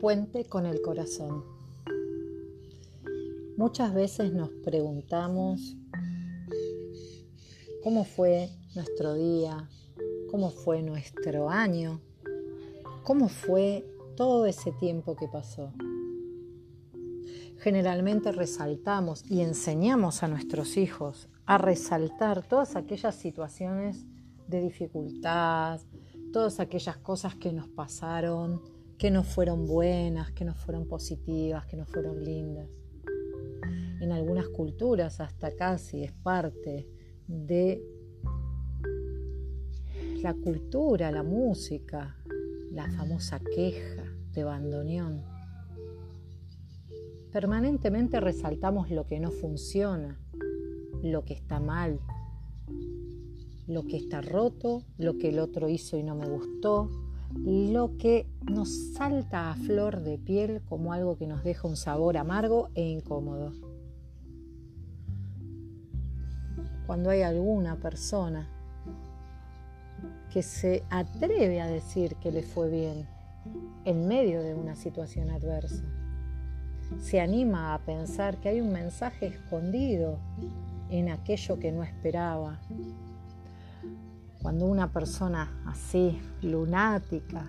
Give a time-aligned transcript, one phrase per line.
[0.00, 1.44] puente con el corazón.
[3.58, 5.76] Muchas veces nos preguntamos
[7.84, 9.68] cómo fue nuestro día,
[10.30, 12.00] cómo fue nuestro año,
[13.04, 13.84] cómo fue
[14.16, 15.74] todo ese tiempo que pasó.
[17.58, 24.06] Generalmente resaltamos y enseñamos a nuestros hijos a resaltar todas aquellas situaciones
[24.48, 25.78] de dificultad,
[26.32, 31.74] todas aquellas cosas que nos pasaron, que no fueron buenas, que no fueron positivas, que
[31.74, 32.68] no fueron lindas.
[33.98, 36.86] En algunas culturas hasta casi es parte
[37.26, 37.82] de
[40.22, 42.14] la cultura, la música,
[42.72, 45.24] la famosa queja de bandoneón.
[47.32, 50.20] Permanentemente resaltamos lo que no funciona,
[51.02, 52.00] lo que está mal,
[53.66, 58.26] lo que está roto, lo que el otro hizo y no me gustó, lo que
[58.42, 62.88] nos salta a flor de piel como algo que nos deja un sabor amargo e
[62.88, 63.52] incómodo.
[66.86, 68.48] Cuando hay alguna persona
[70.32, 73.06] que se atreve a decir que le fue bien
[73.84, 75.84] en medio de una situación adversa,
[76.98, 80.18] se anima a pensar que hay un mensaje escondido
[80.90, 82.60] en aquello que no esperaba,
[84.42, 87.46] cuando una persona así, lunática,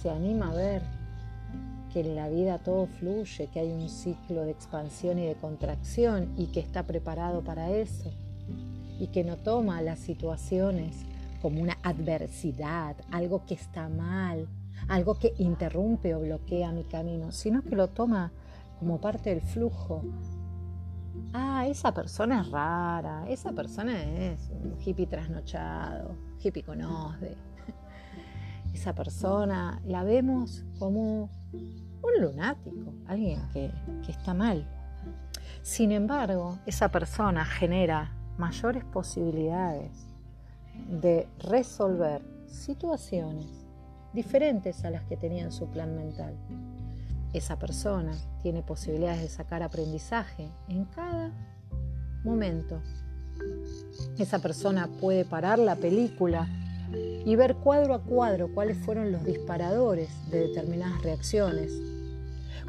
[0.00, 0.82] se anima a ver
[1.92, 6.32] que en la vida todo fluye, que hay un ciclo de expansión y de contracción
[6.38, 8.10] y que está preparado para eso
[8.98, 10.96] y que no toma las situaciones
[11.42, 14.48] como una adversidad, algo que está mal,
[14.88, 18.32] algo que interrumpe o bloquea mi camino, sino que lo toma
[18.78, 20.02] como parte del flujo
[21.32, 27.36] ah, esa persona es rara, esa persona es un hippie trasnochado, hippie con osde.
[28.74, 33.70] Esa persona la vemos como un lunático, alguien que,
[34.04, 34.66] que está mal.
[35.62, 40.06] Sin embargo, esa persona genera mayores posibilidades
[40.88, 43.46] de resolver situaciones
[44.12, 46.36] diferentes a las que tenía en su plan mental
[47.32, 48.12] esa persona
[48.42, 51.32] tiene posibilidades de sacar aprendizaje en cada
[52.24, 52.80] momento.
[54.18, 56.48] Esa persona puede parar la película
[57.24, 61.72] y ver cuadro a cuadro cuáles fueron los disparadores de determinadas reacciones,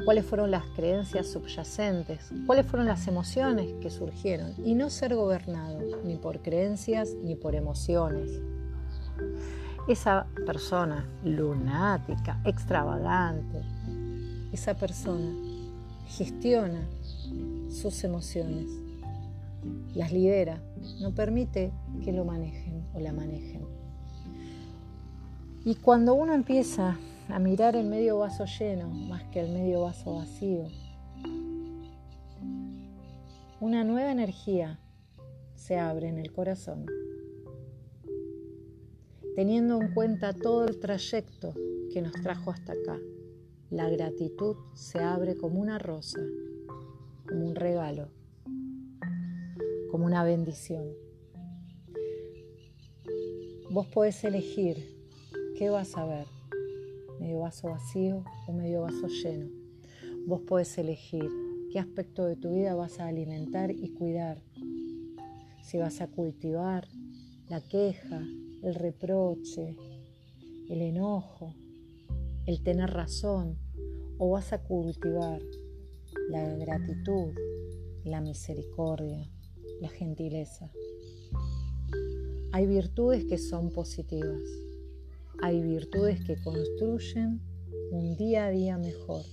[0.04, 5.80] cuáles fueron las creencias subyacentes, cuáles fueron las emociones que surgieron y no ser gobernado
[6.04, 8.30] ni por creencias ni por emociones.
[9.86, 13.60] Esa persona lunática, extravagante,
[14.54, 15.32] esa persona
[16.06, 16.88] gestiona
[17.70, 18.66] sus emociones,
[19.96, 20.62] las lidera,
[21.00, 21.72] no permite
[22.04, 23.62] que lo manejen o la manejen.
[25.64, 26.96] Y cuando uno empieza
[27.28, 30.68] a mirar el medio vaso lleno más que el medio vaso vacío,
[33.60, 34.78] una nueva energía
[35.56, 36.86] se abre en el corazón,
[39.34, 41.54] teniendo en cuenta todo el trayecto
[41.92, 43.00] que nos trajo hasta acá
[43.70, 46.20] la gratitud se abre como una rosa,
[47.26, 48.08] como un regalo,
[49.90, 50.84] como una bendición.
[53.70, 54.76] Vos podés elegir
[55.56, 56.26] qué vas a ver,
[57.18, 59.48] medio vaso vacío o medio vaso lleno.
[60.26, 61.28] Vos podés elegir
[61.72, 64.42] qué aspecto de tu vida vas a alimentar y cuidar.
[65.62, 66.86] Si vas a cultivar
[67.48, 68.22] la queja,
[68.62, 69.76] el reproche,
[70.68, 71.54] el enojo,
[72.46, 73.58] el tener razón,
[74.18, 75.40] o vas a cultivar
[76.28, 77.34] la gratitud,
[78.04, 79.30] la misericordia,
[79.80, 80.70] la gentileza.
[82.52, 84.42] Hay virtudes que son positivas,
[85.42, 87.40] hay virtudes que construyen
[87.90, 89.24] un día a día mejor.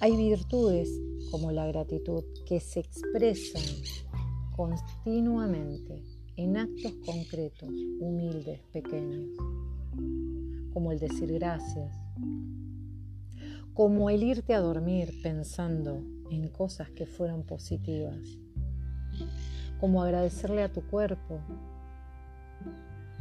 [0.00, 0.88] Hay virtudes
[1.30, 3.62] como la gratitud que se expresan
[4.56, 6.02] continuamente
[6.36, 7.68] en actos concretos,
[8.00, 9.26] humildes, pequeños,
[10.72, 11.96] como el decir gracias,
[13.74, 18.18] como el irte a dormir pensando en cosas que fueron positivas,
[19.80, 21.40] como agradecerle a tu cuerpo,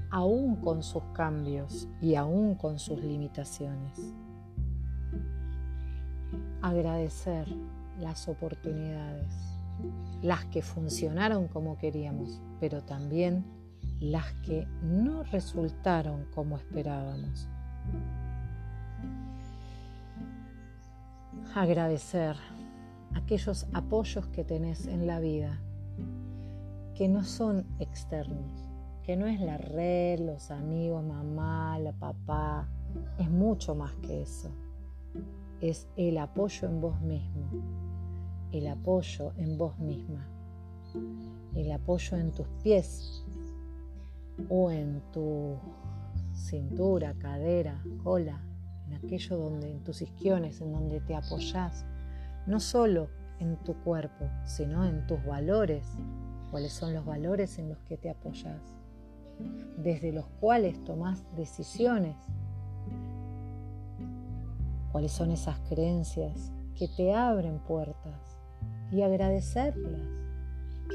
[0.09, 4.13] aún con sus cambios y aún con sus limitaciones.
[6.61, 7.47] Agradecer
[7.99, 9.33] las oportunidades,
[10.21, 13.56] las que funcionaron como queríamos, pero también
[13.99, 17.47] las que no resultaron como esperábamos.
[21.55, 22.35] agradecer
[23.15, 25.59] aquellos apoyos que tenés en la vida,
[26.93, 28.65] que no son externos,
[29.03, 32.67] que no es la red, los amigos, mamá, la papá,
[33.17, 34.51] es mucho más que eso.
[35.59, 37.47] es el apoyo en vos mismo,
[38.51, 40.27] el apoyo en vos misma,
[41.55, 43.25] el apoyo en tus pies
[44.49, 45.57] o en tu
[46.33, 48.41] cintura, cadera, cola,
[48.87, 51.85] en aquello donde, en tus isquiones, en donde te apoyás,
[52.45, 55.85] no solo en tu cuerpo, sino en tus valores,
[56.51, 58.61] cuáles son los valores en los que te apoyás,
[59.77, 62.15] desde los cuales tomás decisiones,
[64.91, 68.37] cuáles son esas creencias que te abren puertas
[68.91, 70.07] y agradecerlas.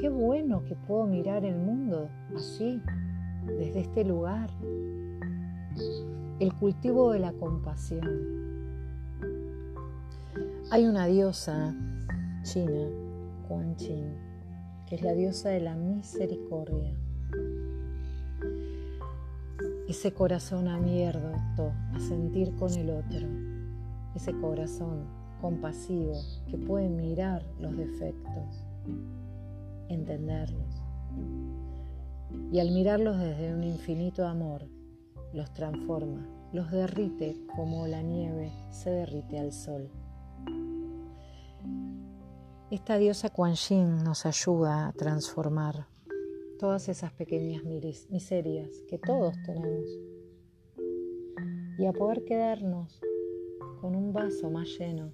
[0.00, 2.80] Qué bueno que puedo mirar el mundo así,
[3.46, 4.50] desde este lugar.
[6.38, 8.08] El cultivo de la compasión.
[10.70, 11.74] Hay una diosa
[12.42, 12.88] china,
[13.48, 14.14] Quan Chin,
[14.88, 16.94] que es la diosa de la misericordia.
[19.88, 23.26] Ese corazón abierto a sentir con el otro,
[24.14, 25.04] ese corazón
[25.40, 26.14] compasivo
[26.48, 28.64] que puede mirar los defectos,
[29.88, 30.82] entenderlos.
[32.50, 34.68] Y al mirarlos desde un infinito amor,
[35.32, 39.90] los transforma, los derrite como la nieve se derrite al sol.
[42.70, 45.86] Esta diosa Kuan Yin nos ayuda a transformar
[46.58, 49.86] todas esas pequeñas miserias que todos tenemos
[51.78, 53.00] y a poder quedarnos
[53.80, 55.12] con un vaso más lleno,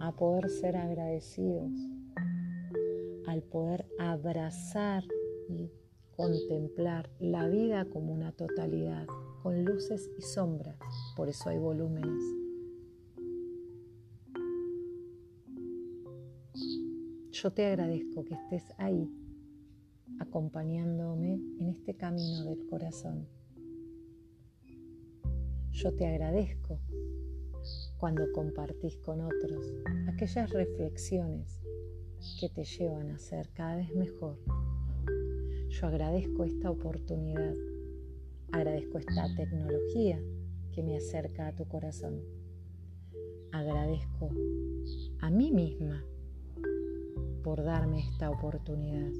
[0.00, 1.72] a poder ser agradecidos,
[3.26, 5.04] al poder abrazar
[5.48, 5.70] y
[6.16, 9.06] contemplar la vida como una totalidad,
[9.42, 10.78] con luces y sombras,
[11.16, 12.22] por eso hay volúmenes
[17.44, 19.06] Yo te agradezco que estés ahí,
[20.20, 23.26] acompañándome en este camino del corazón.
[25.72, 26.78] Yo te agradezco
[27.98, 29.74] cuando compartís con otros
[30.06, 31.60] aquellas reflexiones
[32.40, 34.38] que te llevan a ser cada vez mejor.
[35.80, 37.52] Yo agradezco esta oportunidad,
[38.52, 40.20] agradezco esta tecnología
[40.70, 42.20] que me acerca a tu corazón.
[43.50, 44.30] Agradezco
[45.18, 46.04] a mí misma
[47.42, 49.10] por darme esta oportunidad.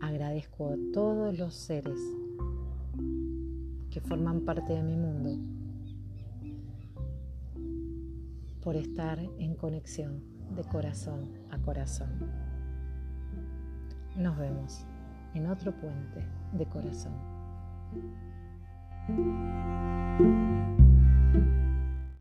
[0.00, 2.00] Agradezco a todos los seres
[3.90, 5.38] que forman parte de mi mundo
[8.62, 10.24] por estar en conexión
[10.56, 12.10] de corazón a corazón.
[14.16, 14.84] Nos vemos
[15.34, 17.12] en otro puente de corazón.